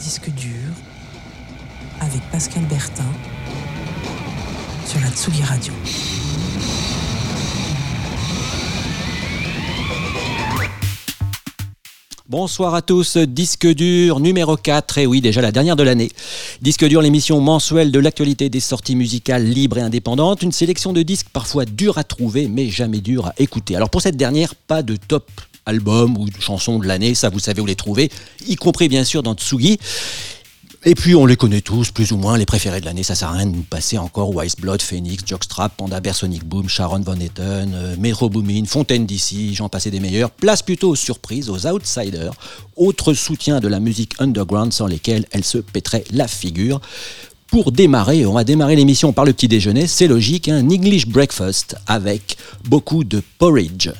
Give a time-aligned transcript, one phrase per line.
[0.00, 0.72] Disque dur
[2.00, 3.04] avec Pascal Bertin
[4.86, 5.74] sur la Tsugi Radio.
[12.30, 16.10] Bonsoir à tous, Disque dur numéro 4, et oui déjà la dernière de l'année.
[16.60, 21.00] Disque dur, l'émission mensuelle de l'actualité des sorties musicales libres et indépendantes, une sélection de
[21.00, 23.76] disques parfois durs à trouver mais jamais durs à écouter.
[23.76, 25.30] Alors pour cette dernière, pas de top
[25.64, 28.10] album ou chanson de l'année, ça vous savez où les trouver,
[28.46, 29.78] y compris bien sûr dans Tsugi.
[30.90, 33.28] Et puis on les connaît tous, plus ou moins, les préférés de l'année, ça sert
[33.28, 37.20] à rien de nous passer encore Wise Blood, Phoenix, Jockstrap, Panda Bersonic Boom, Sharon Von
[37.20, 40.30] Etten, euh, Metro Boomin, Fontaine d'ici, j'en passais des meilleurs.
[40.30, 42.32] Place plutôt aux surprises, aux outsiders,
[42.74, 46.80] autres soutiens de la musique underground sans lesquels elle se pèterait la figure.
[47.48, 51.76] Pour démarrer, on va démarrer l'émission par le petit déjeuner, c'est logique, un English breakfast
[51.86, 53.90] avec beaucoup de porridge.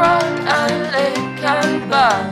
[0.00, 0.26] Run
[0.60, 2.26] and it can burn.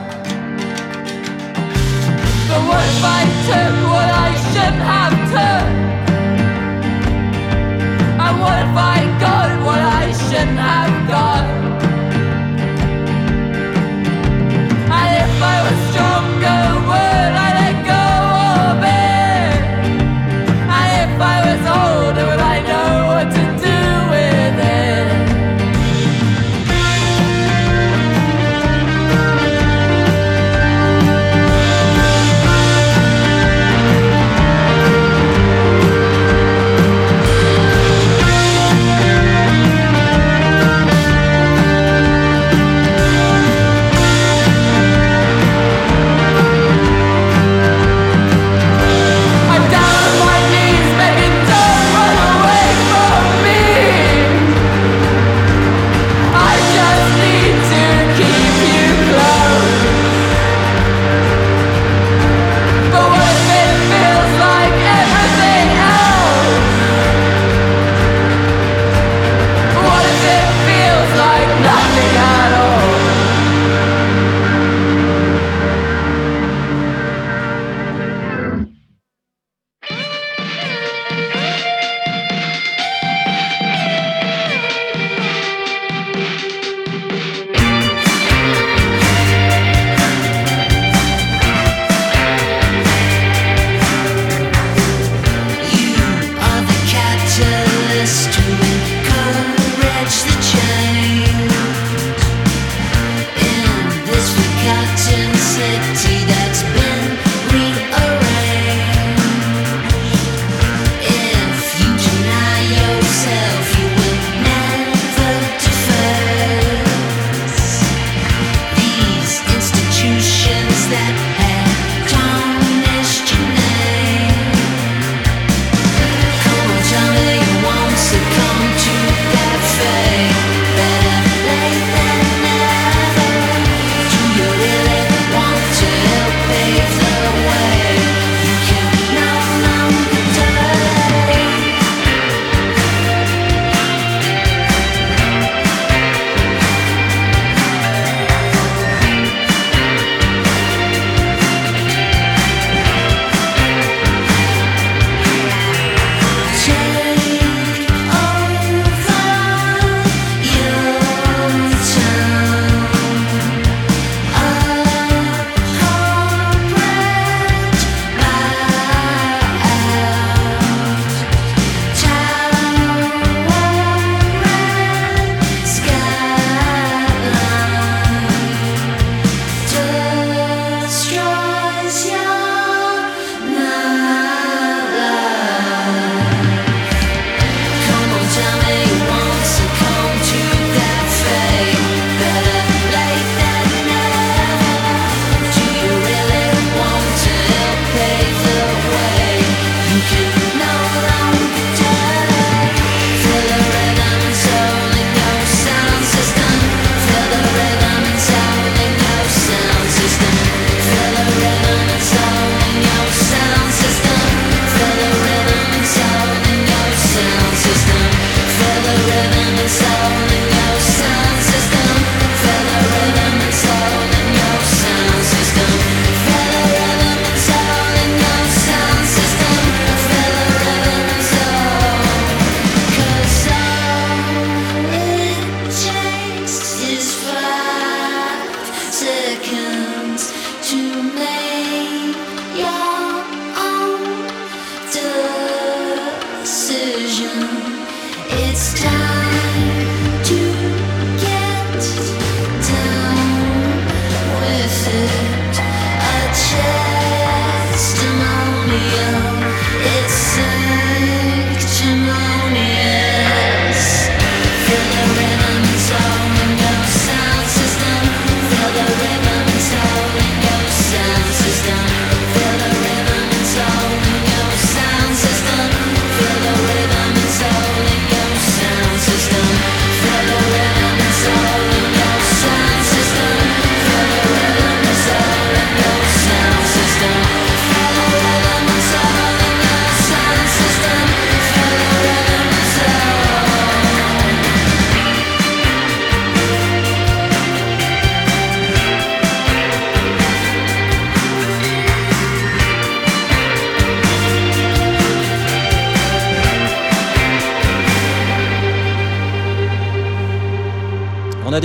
[2.47, 5.67] But what if I took what I shouldn't have took?
[8.23, 9.06] And what if I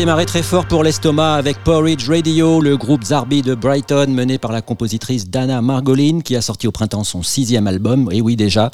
[0.03, 4.51] démarré très fort pour l'estomac avec Porridge Radio, le groupe Zarbi de Brighton mené par
[4.51, 8.09] la compositrice Dana Margolin qui a sorti au printemps son sixième album.
[8.11, 8.73] Et oui déjà,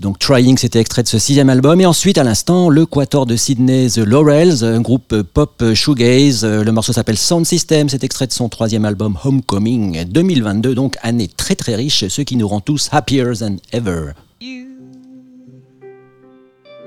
[0.00, 1.80] donc Trying c'était extrait de ce sixième album.
[1.80, 6.44] Et ensuite à l'instant le quator de Sydney The Laurels, un groupe pop shoegaze.
[6.44, 11.28] Le morceau s'appelle Sound System, c'est extrait de son troisième album Homecoming 2022, donc année
[11.28, 14.14] très très riche, ce qui nous rend tous happier than ever.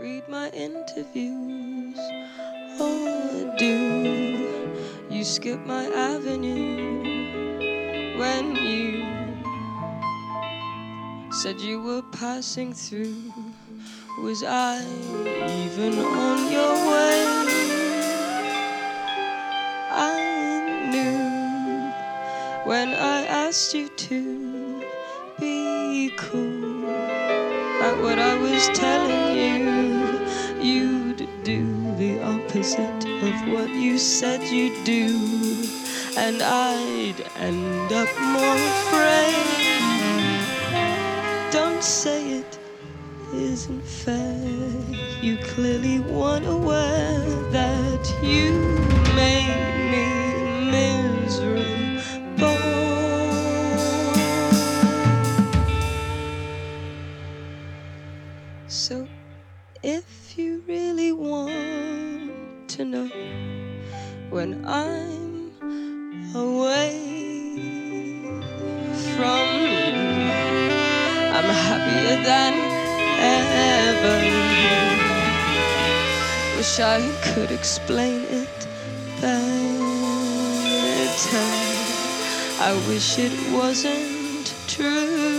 [0.02, 1.29] Read my interviews,
[5.30, 7.04] skip my avenue
[8.18, 9.06] when you
[11.32, 13.32] said you were passing through?
[14.24, 14.82] Was I
[15.62, 17.18] even on your way?
[19.92, 20.18] I
[20.90, 21.22] knew
[22.68, 24.82] when I asked you to
[25.40, 29.60] be cool at what I was telling you.
[30.64, 30.99] The
[32.60, 35.18] opposite of what you said you'd do,
[36.18, 39.70] and I'd end up more afraid.
[41.54, 42.60] Don't say it
[43.34, 44.44] isn't fair.
[45.22, 46.59] You clearly weren't aware
[77.70, 78.68] explain it
[79.22, 79.70] better.
[82.60, 85.39] I wish it wasn't true.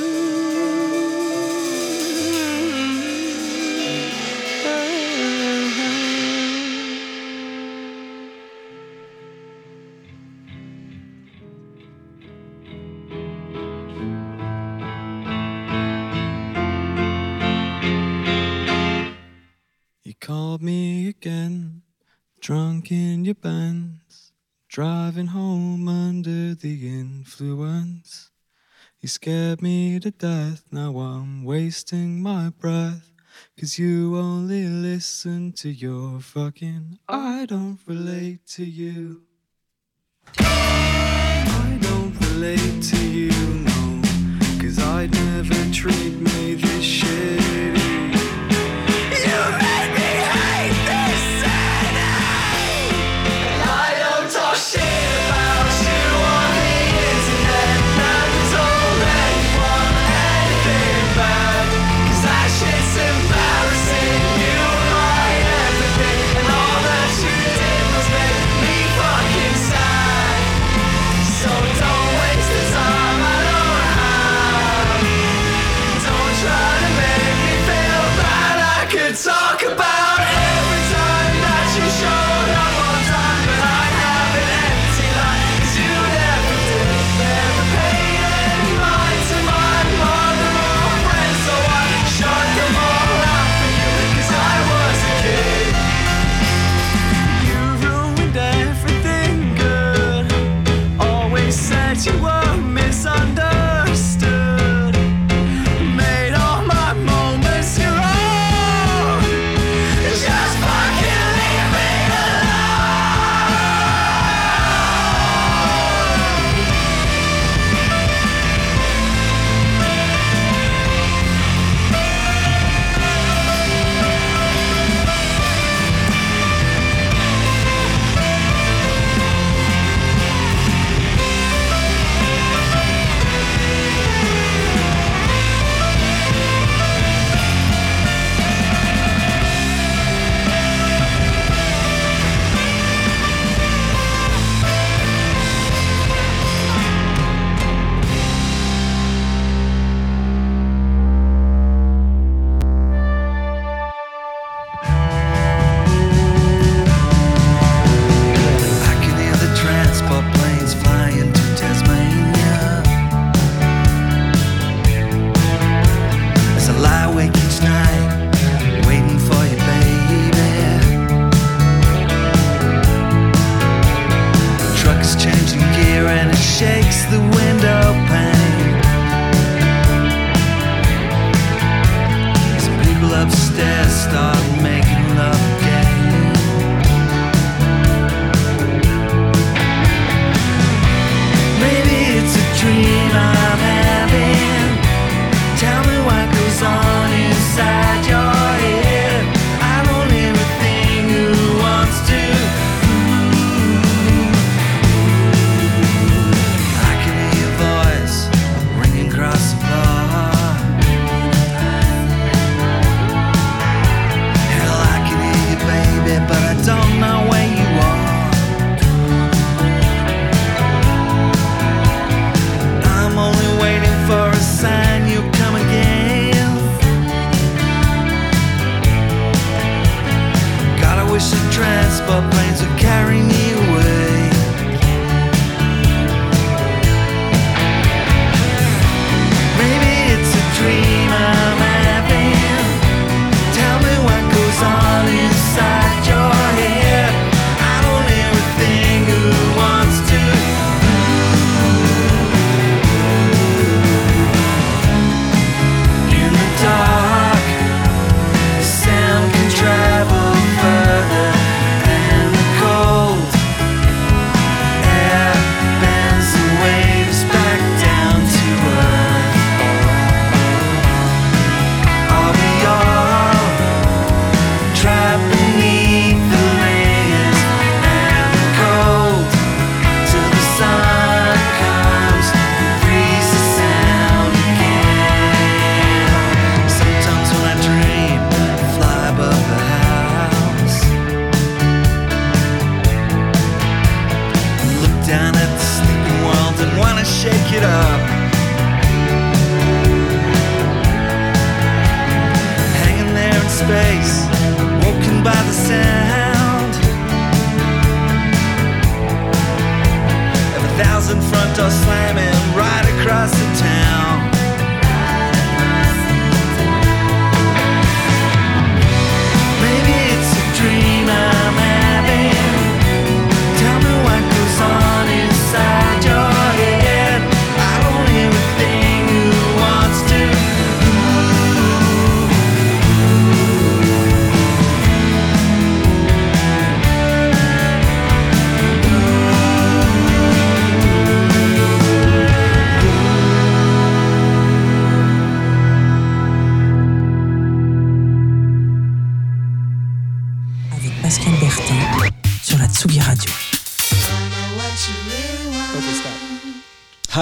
[29.00, 33.10] You scared me to death, now I'm wasting my breath.
[33.58, 36.98] Cause you only listen to your fucking.
[37.08, 39.22] I don't relate to you.
[40.38, 44.02] I don't relate to you, no.
[44.60, 47.79] Cause I'd never treat me this shitty.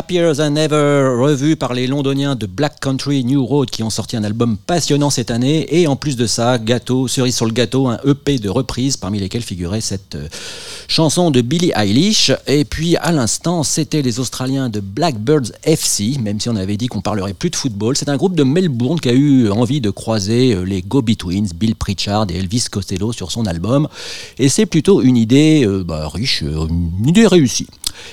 [0.08, 4.16] Happier Than Ever, revu par les londoniens de Black Country New Road qui ont sorti
[4.16, 5.66] un album passionnant cette année.
[5.68, 9.20] Et en plus de ça, gâteau, cerise sur le gâteau, un EP de reprises parmi
[9.20, 10.28] lesquelles figurait cette euh,
[10.88, 12.32] chanson de Billie Eilish.
[12.46, 16.86] Et puis à l'instant, c'était les Australiens de Blackbirds FC, même si on avait dit
[16.86, 17.94] qu'on parlerait plus de football.
[17.94, 21.74] C'est un groupe de Melbourne qui a eu envie de croiser euh, les Go-Betweens, Bill
[21.74, 23.88] Pritchard et Elvis Costello sur son album.
[24.38, 27.66] Et c'est plutôt une idée euh, bah, riche, une idée réussie.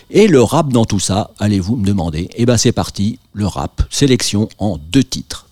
[0.10, 3.82] Et le rap dans tout ça, allez-vous me demander Eh ben c'est parti, le rap,
[3.90, 5.45] sélection en deux titres.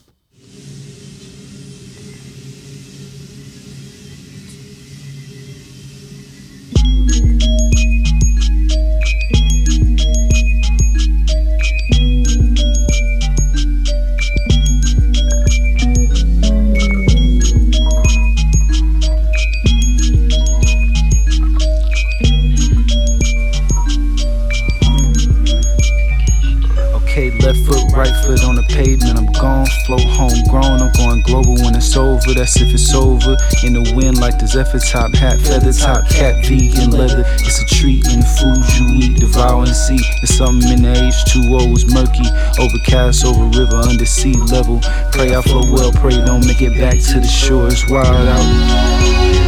[27.14, 29.20] Left foot, right foot on the pavement.
[29.20, 30.82] I'm gone, float homegrown.
[30.82, 32.34] I'm going global when it's over.
[32.34, 33.38] That's if it's over.
[33.62, 37.24] In the wind, like the Zephyr top hat, feather top cat, vegan leather.
[37.38, 40.02] It's a treat in the food you eat, devour and see.
[40.24, 42.26] It's something in the H2O is murky.
[42.58, 44.82] Overcast over river, under sea level.
[45.12, 47.68] Pray I flow well, pray don't make it back to the shore.
[47.68, 49.43] It's wild out.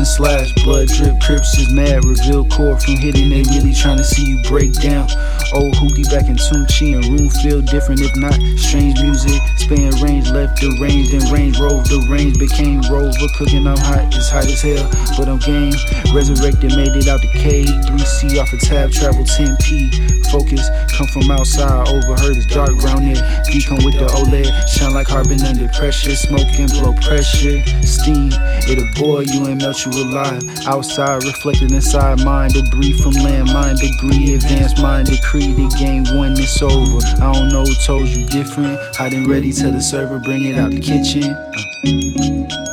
[0.00, 4.04] motion slash blood drip, crips is mad, reveal core from hitting, they really trying to
[4.04, 5.08] see you break down.
[5.52, 9.40] Old Hootie back in Tunchi and room feel different, if not strange music.
[9.56, 13.10] Span range, left the range, then range, rove the range, became rover.
[13.36, 14.86] Cooking, I'm hot, it's hot as hell,
[15.18, 15.74] but I'm game.
[16.14, 17.66] Resurrected, made it out the cave.
[17.90, 20.30] 3C off a tab, travel 10P.
[20.30, 20.62] Focus,
[20.94, 23.42] come from outside, overheard it's dark round there.
[23.50, 27.58] D come with the OLED, shine like carbon under pressure, smoking, blow pressure.
[27.82, 28.30] Steam,
[28.70, 30.49] it'll boil you and melt you alive.
[30.66, 36.62] Outside, reflected inside mind, debris from landmine, degree, advanced mind, decree the game when it's
[36.62, 36.98] over.
[37.22, 38.78] I don't know told you different.
[38.96, 42.69] Hot and ready to the server, bring it out the kitchen.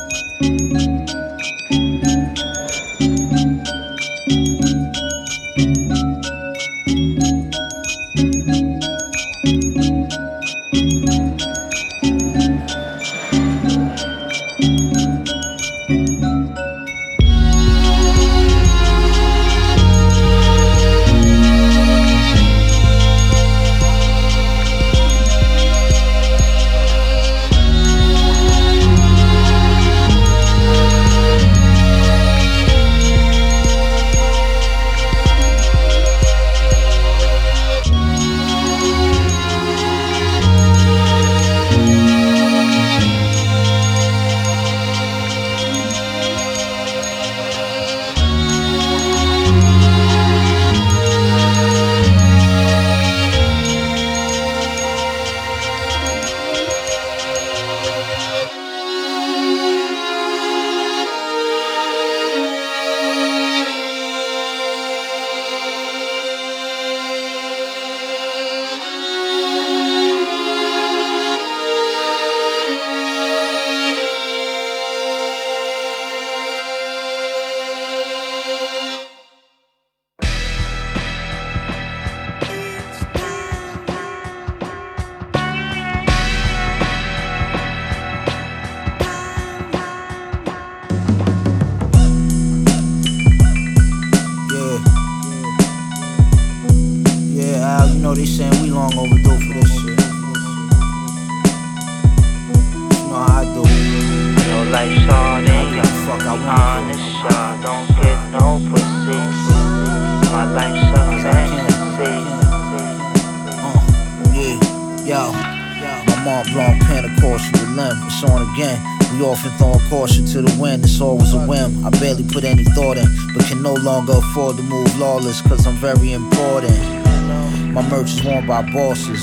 [128.28, 129.22] Worn by bosses.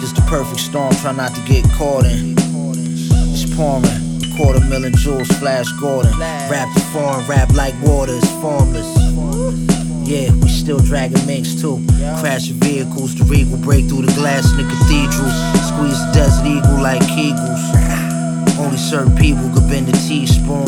[0.00, 2.34] Just the perfect storm, try not to get caught in.
[3.32, 3.84] It's pouring.
[4.36, 6.16] Quarter million jewels, Flash Gordon.
[6.18, 8.88] Rap the foreign, rap like water, it's formless.
[10.08, 11.84] Yeah, we still dragging minks too.
[12.20, 15.36] Crashing vehicles, the regal break through the glass in the cathedrals.
[15.68, 17.64] Squeeze the desert eagle like Kegels.
[18.58, 20.64] Only certain people could bend the teaspoon.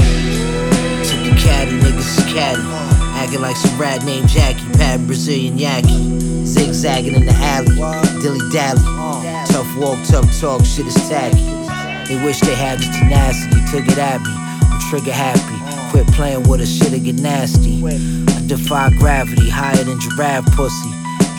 [1.08, 3.09] Took the caddy, niggas is caddy.
[3.20, 6.46] Acting like some rat named Jackie, patting Brazilian Yaki.
[6.46, 7.76] Zigzagging in the alley,
[8.22, 8.80] dilly dally.
[9.46, 11.36] Tough walk, tough talk, shit is tacky.
[12.08, 14.32] They wish they had the tenacity, took it at me.
[14.72, 15.90] I'm trigger happy.
[15.90, 17.84] Quit playing with a shit'll get nasty.
[17.86, 20.90] I defy gravity, higher than giraffe pussy.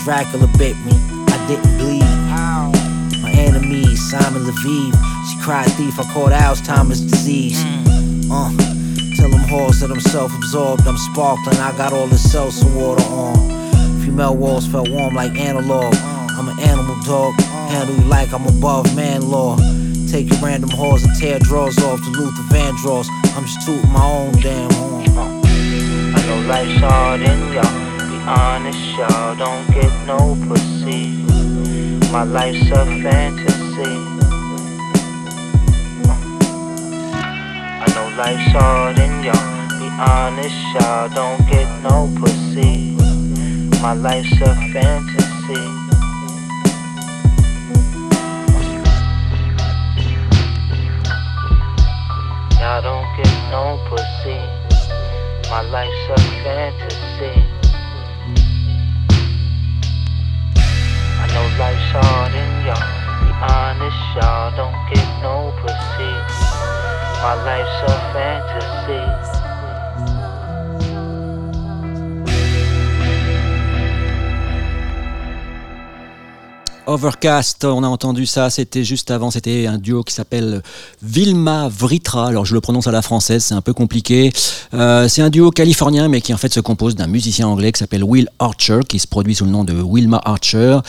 [0.04, 0.94] Dracula bit me,
[1.34, 2.06] I didn't bleed.
[3.24, 4.94] My enemy, Simon Leviev.
[5.32, 7.60] She cried thief, I caught Alzheimer's disease.
[8.30, 8.71] Uh,
[9.52, 13.36] whores that I'm self absorbed, I'm sparkling, I got all the seltzer water on.
[14.02, 15.94] Female walls felt warm like analog.
[16.38, 17.34] I'm an animal dog,
[17.70, 19.58] handle you like I'm above man law.
[20.08, 23.08] Take your random whores and tear drawers off to Luther Vandross.
[23.36, 25.04] I'm just tooting my own damn horn.
[26.16, 31.24] I know life's hard and y'all be honest, y'all don't get no pussy.
[32.12, 34.11] My life's a fantasy.
[38.18, 42.98] Life's hard and y'all be honest, y'all don't get no pussy.
[43.82, 45.64] My life's a fantasy.
[52.60, 54.40] Y'all don't get no pussy.
[55.50, 57.36] My life's a fantasy.
[61.20, 66.51] I know life's hard and y'all be honest, y'all don't get no pussy.
[76.88, 80.64] Overcast, on a entendu ça, c'était juste avant, c'était un duo qui s'appelle
[81.04, 84.34] Vilma Vritra, alors je le prononce à la française, c'est un peu compliqué.
[84.74, 87.78] Euh, c'est un duo californien mais qui en fait se compose d'un musicien anglais qui
[87.78, 90.80] s'appelle Will Archer, qui se produit sous le nom de Wilma Archer.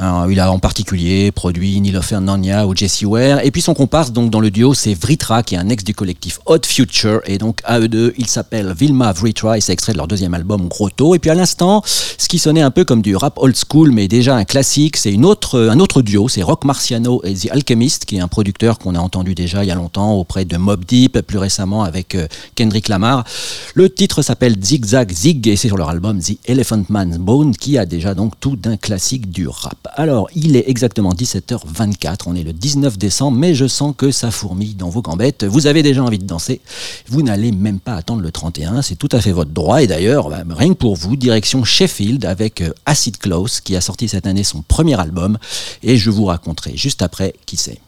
[0.00, 3.44] Euh, il a en particulier produit Neil Fernania ou Jesse Ware.
[3.44, 5.94] Et puis son comparse donc dans le duo, c'est Vritra, qui est un ex du
[5.94, 7.20] collectif Odd Future.
[7.26, 10.34] Et donc à eux deux, ils s'appellent Vilma Vritra et c'est extrait de leur deuxième
[10.34, 11.14] album Grotto.
[11.14, 14.08] Et puis à l'instant, ce qui sonnait un peu comme du rap old school, mais
[14.08, 18.04] déjà un classique, c'est une autre, un autre duo, c'est Rock Marciano et The Alchemist,
[18.04, 20.84] qui est un producteur qu'on a entendu déjà il y a longtemps auprès de Mob
[20.84, 23.24] Deep, plus récemment avec euh, Kendrick Lamar.
[23.74, 27.78] Le titre s'appelle Zigzag Zig et c'est sur leur album The Elephant Man's Bone, qui
[27.78, 29.87] a déjà donc tout d'un classique du rap.
[29.94, 34.30] Alors, il est exactement 17h24, on est le 19 décembre, mais je sens que ça
[34.30, 35.44] fourmille dans vos gambettes.
[35.44, 36.60] Vous avez déjà envie de danser,
[37.08, 39.82] vous n'allez même pas attendre le 31, c'est tout à fait votre droit.
[39.82, 43.80] Et d'ailleurs, bah, rien que pour vous, direction Sheffield avec euh, Acid Close, qui a
[43.80, 45.38] sorti cette année son premier album,
[45.82, 47.80] et je vous raconterai juste après qui c'est.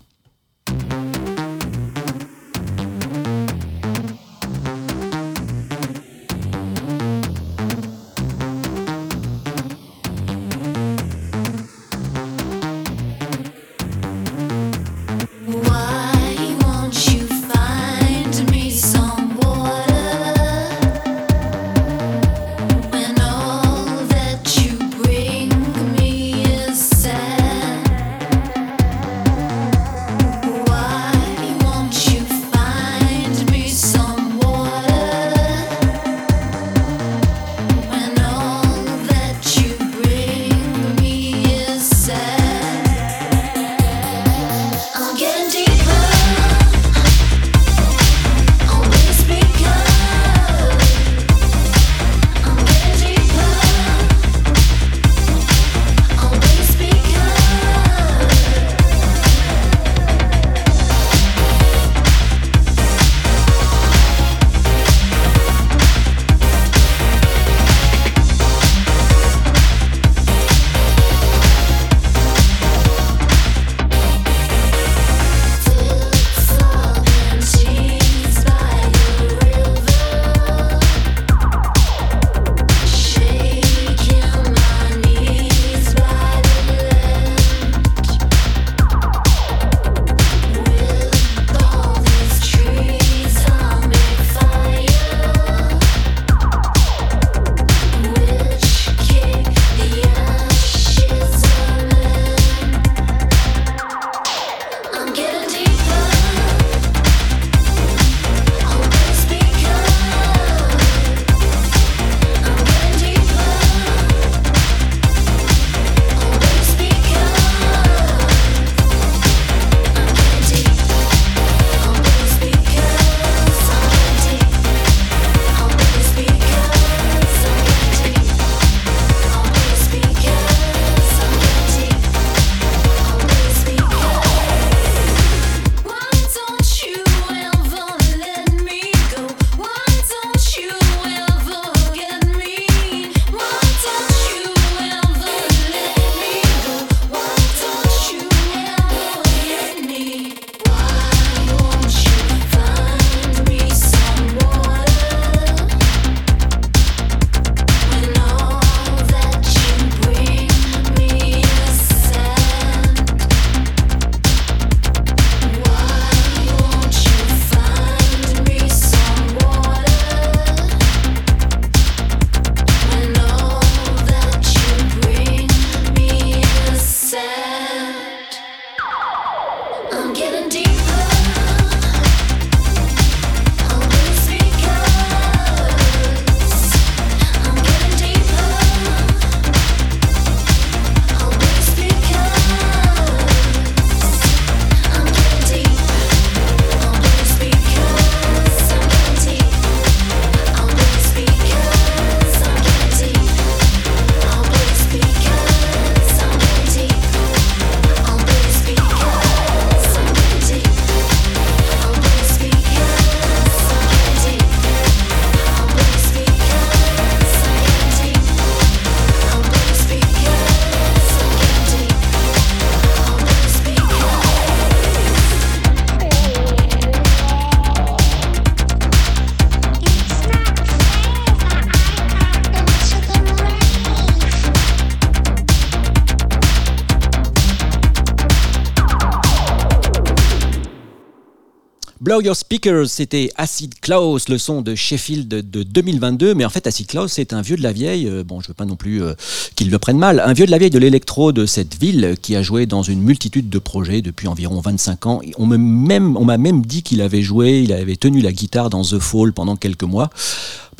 [242.23, 246.35] Your Speakers, c'était Acid Klaus, le son de Sheffield de, de 2022.
[246.35, 248.07] Mais en fait, Acid Klaus, c'est un vieux de la vieille.
[248.07, 249.15] euh, bon, je veux pas non plus euh,
[249.57, 250.21] qu'il le prenne mal.
[250.21, 253.01] Un vieux de la vieille de l'électro de cette ville qui a joué dans une
[253.03, 255.21] multitude de projets depuis environ 25 ans.
[255.39, 258.71] On me même, on m'a même dit qu'il avait joué, il avait tenu la guitare
[258.71, 260.11] dans The Fall pendant quelques mois.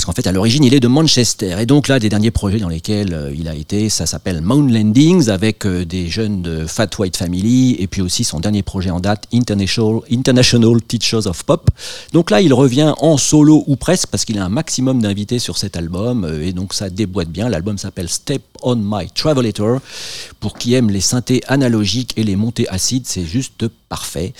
[0.01, 1.57] Parce qu'en fait, à l'origine, il est de Manchester.
[1.61, 4.71] Et donc là, des derniers projets dans lesquels euh, il a été, ça s'appelle Mound
[4.71, 8.89] Landings, avec euh, des jeunes de Fat White Family, et puis aussi son dernier projet
[8.89, 11.69] en date, International, International Teachers of Pop.
[12.15, 15.59] Donc là, il revient en solo ou presque, parce qu'il a un maximum d'invités sur
[15.59, 17.51] cet album, euh, et donc ça déboîte bien.
[17.51, 19.81] L'album s'appelle Step on My Travelator.
[20.41, 24.33] Pour qui aime les synthés analogiques et les montées acides, c'est juste parfait.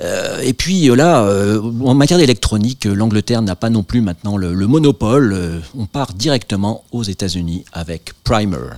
[0.00, 4.36] Euh, et puis euh, là, euh, en matière d'électronique, l'Angleterre n'a pas non plus maintenant
[4.36, 5.62] le, le monopole.
[5.76, 8.76] On part directement aux États-Unis avec Primer.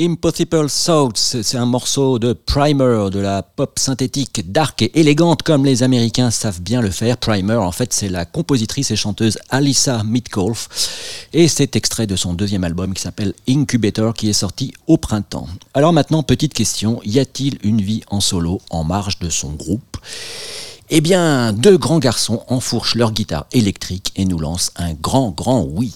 [0.00, 5.64] Impossible Thoughts, c'est un morceau de Primer, de la pop synthétique dark et élégante comme
[5.64, 7.16] les Américains savent bien le faire.
[7.16, 10.68] Primer, en fait, c'est la compositrice et chanteuse Alyssa Mitkolf
[11.32, 15.48] et c'est extrait de son deuxième album qui s'appelle Incubator qui est sorti au printemps.
[15.74, 19.96] Alors maintenant, petite question, y a-t-il une vie en solo en marge de son groupe?
[20.90, 25.62] Eh bien, deux grands garçons enfourchent leur guitare électrique et nous lancent un grand, grand
[25.62, 25.92] oui.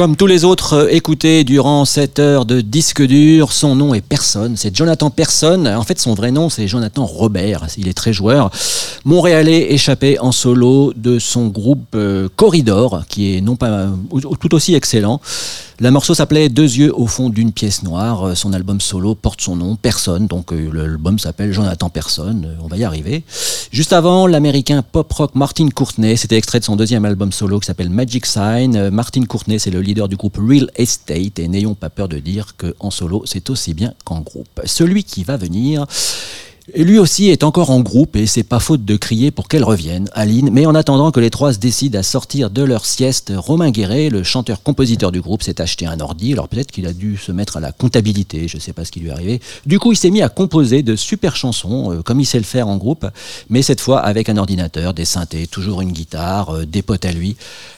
[0.00, 4.00] Comme tous les autres euh, écoutés durant cette heure de disque dur, son nom est
[4.00, 4.56] Personne.
[4.56, 5.68] C'est Jonathan Personne.
[5.68, 7.66] En fait, son vrai nom, c'est Jonathan Robert.
[7.76, 8.50] Il est très joueur.
[9.04, 14.54] Montréalais échappé en solo de son groupe euh, Corridor, qui est non pas ou- tout
[14.54, 15.20] aussi excellent.
[15.82, 18.22] Le morceau s'appelait Deux yeux au fond d'une pièce noire.
[18.28, 20.26] Euh, Son album solo porte son nom, Personne.
[20.26, 22.44] Donc euh, l'album s'appelle Jonathan Personne.
[22.50, 23.24] Euh, On va y arriver.
[23.72, 26.18] Juste avant, l'américain pop-rock Martin Courtney.
[26.18, 28.90] C'était extrait de son deuxième album solo qui s'appelle Magic Sign.
[28.90, 31.38] Martin Courtney, c'est le leader du groupe Real Estate.
[31.38, 34.60] Et n'ayons pas peur de dire qu'en solo, c'est aussi bien qu'en groupe.
[34.66, 35.86] Celui qui va venir.
[36.76, 40.08] Lui aussi est encore en groupe et c'est pas faute de crier pour qu'elle revienne,
[40.12, 40.50] Aline.
[40.52, 44.08] Mais en attendant que les trois se décident à sortir de leur sieste, Romain Guéret,
[44.08, 46.32] le chanteur-compositeur du groupe, s'est acheté un ordi.
[46.32, 49.00] Alors peut-être qu'il a dû se mettre à la comptabilité, je sais pas ce qui
[49.00, 49.40] lui est arrivé.
[49.66, 52.44] Du coup, il s'est mis à composer de super chansons, euh, comme il sait le
[52.44, 53.06] faire en groupe,
[53.48, 57.12] mais cette fois avec un ordinateur, des synthés, toujours une guitare, euh, des potes à
[57.12, 57.36] lui.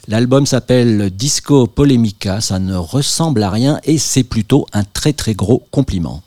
[0.09, 5.35] L'album s'appelle Disco Polemica, ça ne ressemble à rien et c'est plutôt un très très
[5.35, 6.23] gros compliment.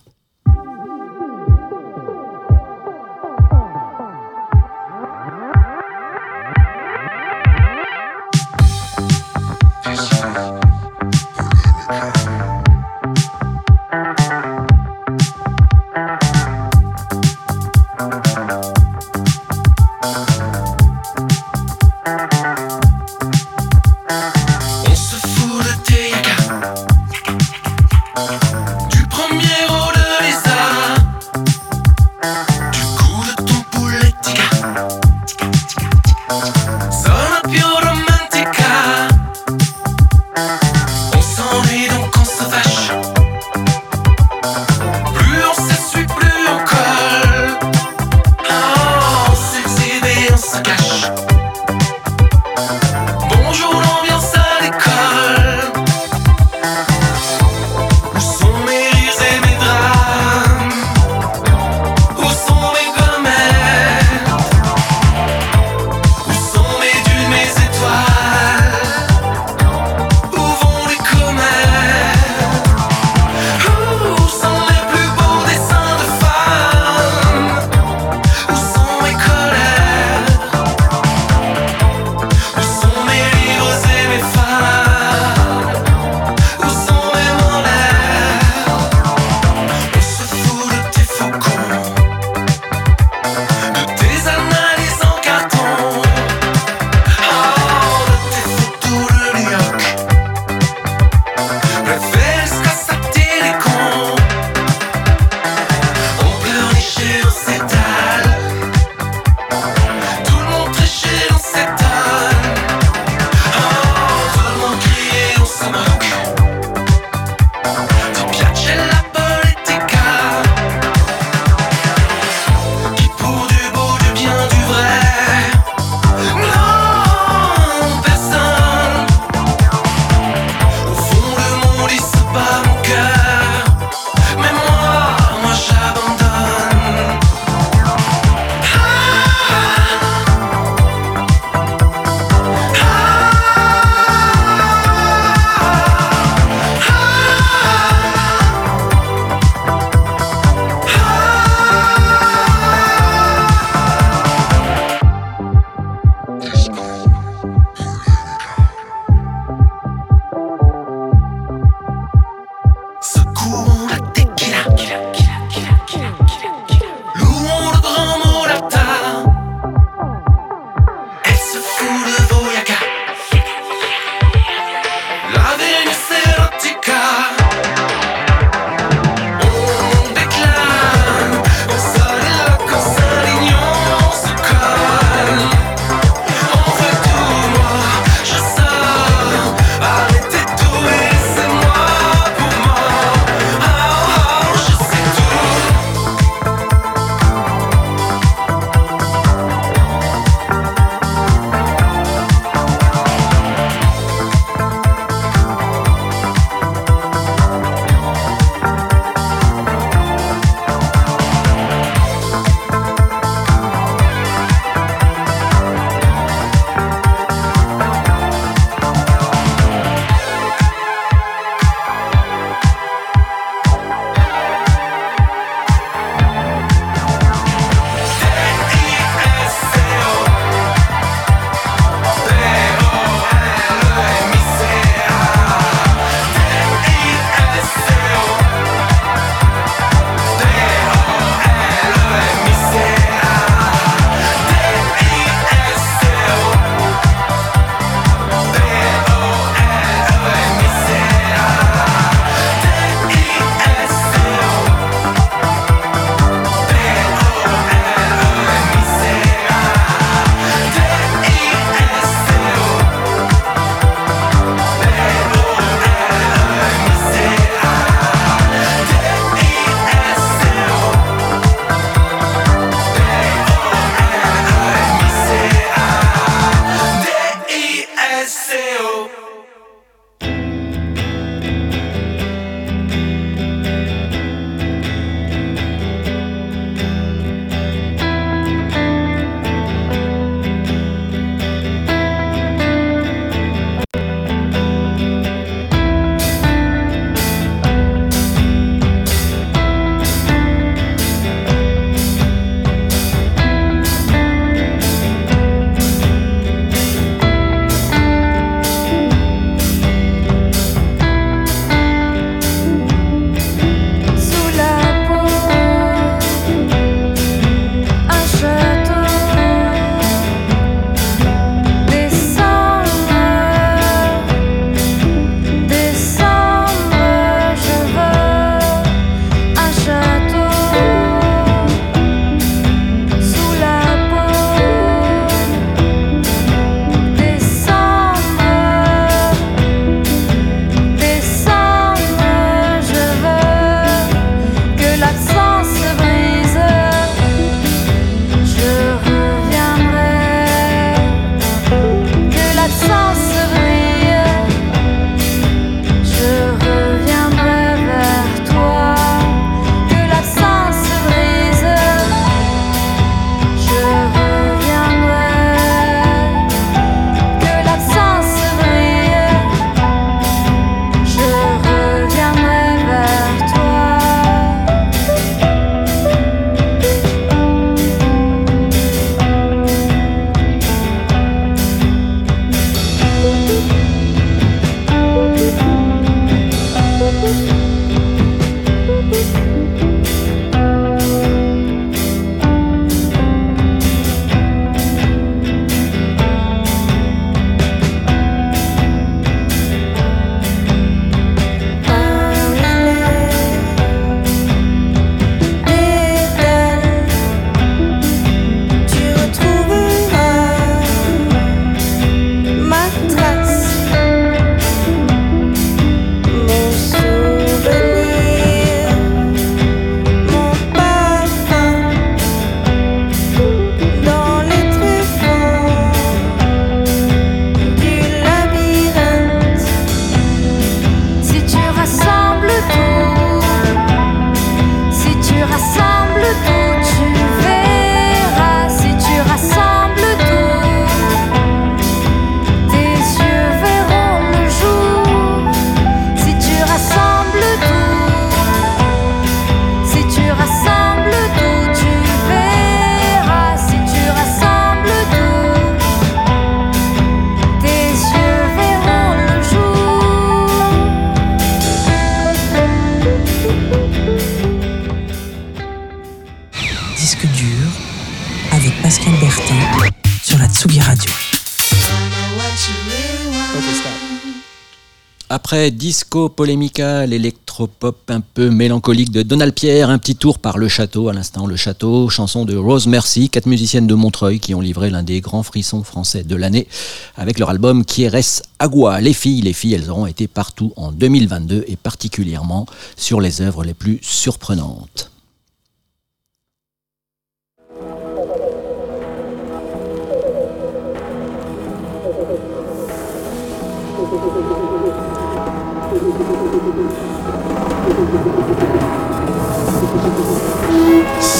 [475.46, 480.68] après Disco Polémica, l'électropop un peu mélancolique de Donald Pierre, un petit tour par Le
[480.68, 481.46] Château à l'instant.
[481.46, 485.22] Le Château, chanson de Rose Mercy, quatre musiciennes de Montreuil qui ont livré l'un des
[485.22, 486.68] grands frissons français de l'année
[487.16, 489.00] avec leur album Quieres Agua.
[489.02, 492.66] Les filles, les filles, elles auront été partout en 2022 et particulièrement
[492.98, 495.12] sur les œuvres les plus surprenantes.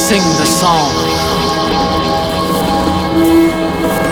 [0.08, 0.92] sing the song.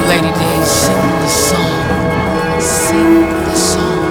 [0.09, 1.71] Lady Day, sing the song.
[2.59, 3.13] Sing
[3.45, 4.01] the song.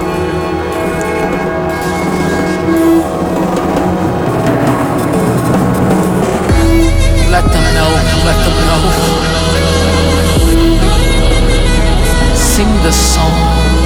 [7.35, 7.91] Let them know,
[8.27, 8.81] let them know.
[12.33, 13.37] Sing the song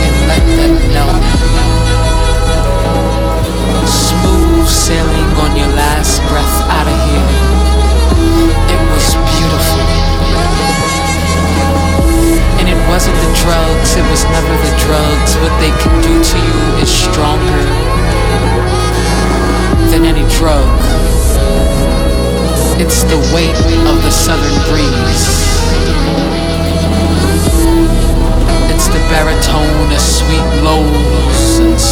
[0.06, 1.12] and let them know.
[3.88, 6.67] Smooth sailing on your last breath.
[12.98, 15.36] wasn't the drugs, it was never the drugs.
[15.38, 17.62] What they can do to you is stronger
[19.92, 20.66] than any drug.
[22.82, 25.26] It's the weight of the southern breeze.
[28.74, 31.87] It's the baritone, of sweet lows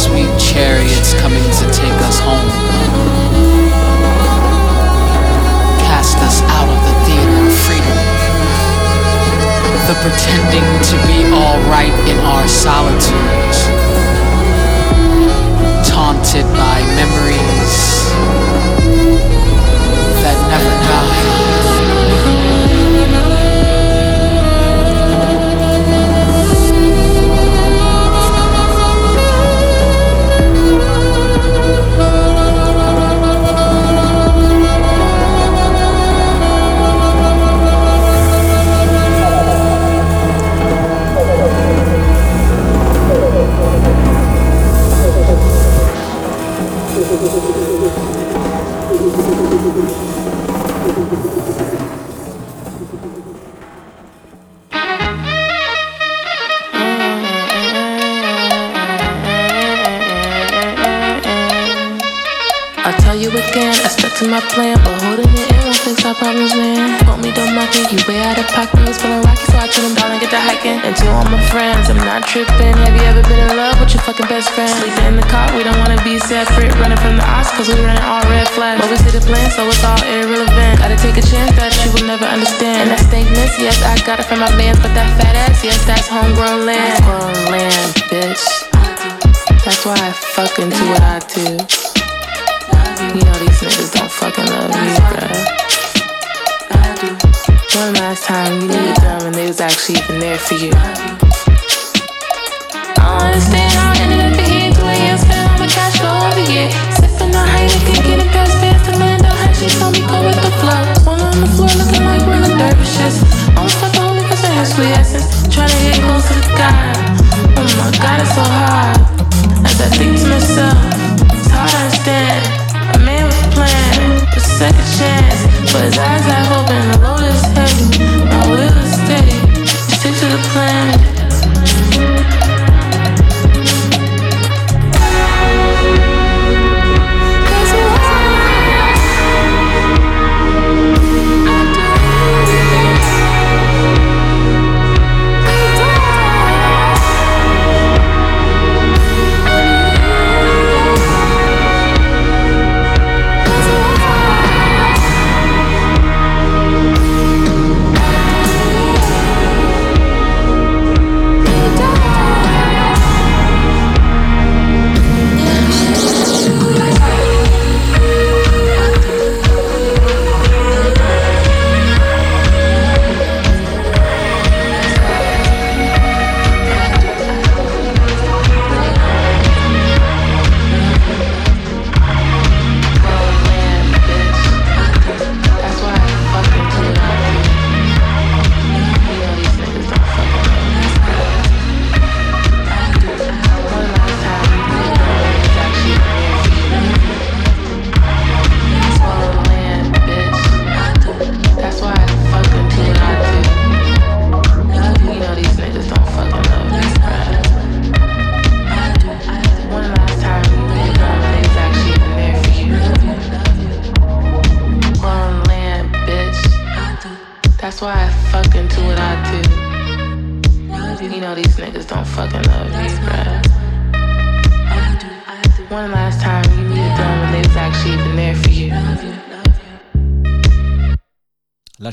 [86.08, 86.85] homegrown land.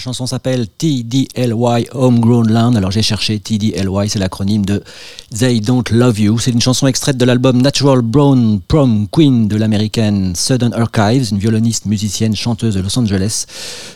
[0.04, 2.76] Chanson s'appelle TDLY Homegrown Land.
[2.76, 4.84] Alors j'ai cherché TDLY, c'est l'acronyme de
[5.34, 6.40] They Don't Love You.
[6.40, 11.38] C'est une chanson extraite de l'album Natural Brown Prom Queen de l'américaine Southern Archives, une
[11.38, 13.46] violoniste, musicienne, chanteuse de Los Angeles.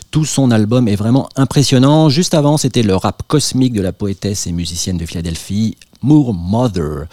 [0.09, 2.07] Tout son album est vraiment impressionnant.
[2.07, 7.05] Juste avant, c'était le rap cosmique de la poétesse et musicienne de Philadelphie, Moore Mother.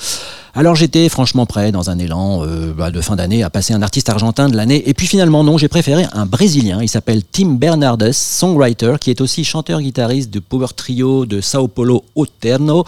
[0.56, 3.82] Alors j'étais franchement prêt dans un élan euh, bah, de fin d'année à passer un
[3.82, 7.54] artiste argentin de l'année et puis finalement non, j'ai préféré un brésilien, il s'appelle Tim
[7.54, 12.84] Bernardes, songwriter qui est aussi chanteur-guitariste de power trio de Sao Paulo Oterno.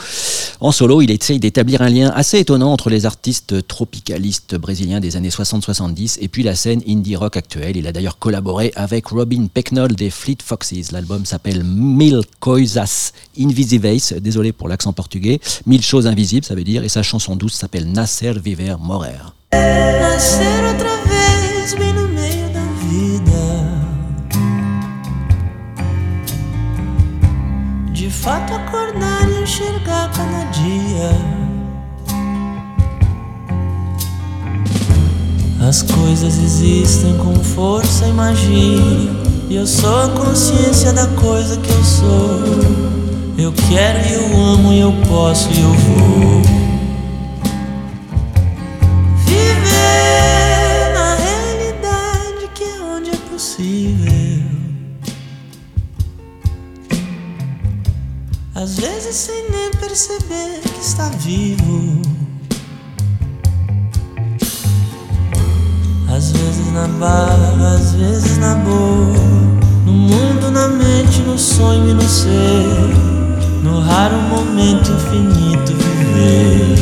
[0.60, 5.16] En solo, il essaye d'établir un lien assez étonnant entre les artistes tropicalistes brésiliens des
[5.16, 7.76] années 60-70 et puis la scène indie rock actuelle.
[7.76, 10.92] Il a d'ailleurs collaboré avec Robin Pecknold des Fleet Foxes.
[10.92, 16.84] L'album s'appelle Mil Coisas Invisíveis, désolé pour l'accent portugais, Mille choses invisibles ça veut dire,
[16.84, 19.34] et sa chanson douce s'appelle Nascer Viver Morer.
[28.22, 31.10] Fato acordar e enxergar cada dia.
[35.66, 39.10] As coisas existem com força e magia.
[39.48, 42.40] E eu sou a consciência da coisa que eu sou.
[43.38, 46.45] Eu quero e eu amo e eu posso e eu vou.
[58.56, 62.00] Às vezes sem nem perceber que está vivo.
[66.08, 69.12] Às vezes na barra, às vezes na boa.
[69.84, 72.96] No mundo, na mente, no sonho e no ser.
[73.62, 76.78] No raro momento infinito viver.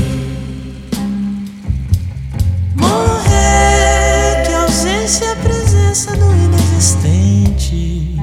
[2.77, 8.14] Morrer, que ausência é a presença do inexistente.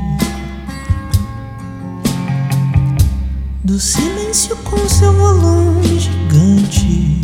[3.72, 7.22] Do silêncio com seu volume gigante.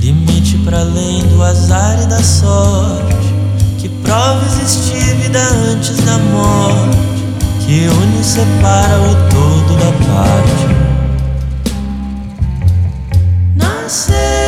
[0.00, 3.32] Limite para além do azar e da sorte.
[3.78, 6.98] Que prova existir vida antes da morte.
[7.64, 10.66] Que une e separa o todo da parte.
[13.54, 14.39] Nascer,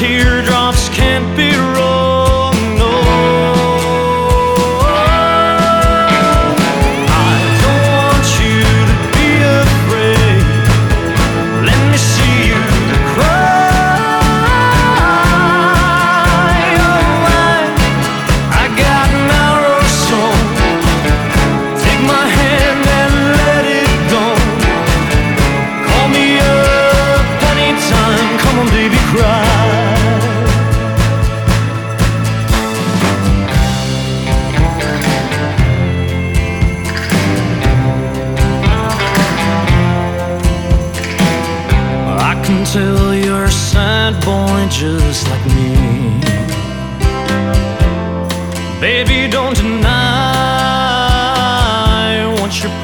[0.00, 0.49] teardrops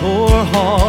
[0.00, 0.85] poor heart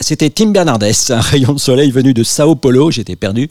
[0.00, 3.48] C'était Tim Bernardes, un rayon de soleil venu de Sao Paulo, j'étais perdu.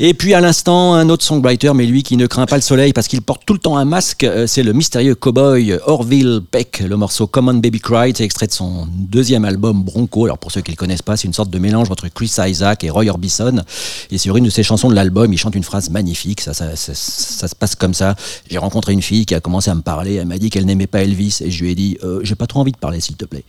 [0.00, 2.92] Et puis à l'instant, un autre songwriter, mais lui qui ne craint pas le soleil
[2.92, 6.82] parce qu'il porte tout le temps un masque, euh, c'est le mystérieux cowboy Orville Peck.
[6.86, 10.24] Le morceau Common Baby Cry, c'est extrait de son deuxième album Bronco.
[10.24, 12.32] Alors pour ceux qui ne le connaissent pas, c'est une sorte de mélange entre Chris
[12.38, 13.62] Isaac et Roy Orbison.
[14.10, 16.74] Et sur une de ses chansons de l'album, il chante une phrase magnifique, ça, ça,
[16.74, 18.14] ça, ça se passe comme ça.
[18.50, 20.86] J'ai rencontré une fille qui a commencé à me parler, elle m'a dit qu'elle n'aimait
[20.86, 23.16] pas Elvis et je lui ai dit, euh, j'ai pas trop envie de parler s'il
[23.16, 23.44] te plaît.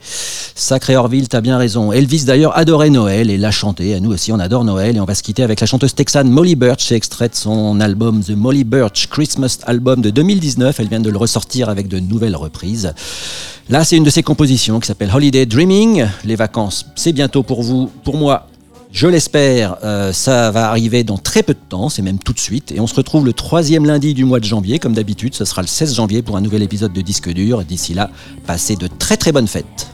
[0.55, 1.91] Sacré Orville, t'as bien raison.
[1.91, 3.95] Elvis d'ailleurs adorait Noël et l'a chanté.
[3.95, 6.29] À nous aussi, on adore Noël et on va se quitter avec la chanteuse texane
[6.33, 6.91] Molly Birch.
[6.91, 10.79] Extrait de son album The Molly Birch Christmas Album de 2019.
[10.79, 12.93] Elle vient de le ressortir avec de nouvelles reprises.
[13.69, 16.07] Là, c'est une de ses compositions qui s'appelle Holiday Dreaming.
[16.25, 17.91] Les vacances, c'est bientôt pour vous.
[18.03, 18.47] Pour moi,
[18.91, 22.39] je l'espère, euh, ça va arriver dans très peu de temps, c'est même tout de
[22.39, 22.71] suite.
[22.71, 25.35] Et on se retrouve le troisième lundi du mois de janvier, comme d'habitude.
[25.35, 27.63] Ce sera le 16 janvier pour un nouvel épisode de Disque Dur.
[27.63, 28.09] D'ici là,
[28.47, 29.93] passez de très très bonnes fêtes.